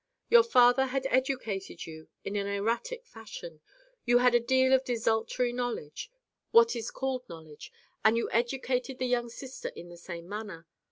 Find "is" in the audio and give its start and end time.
6.75-6.89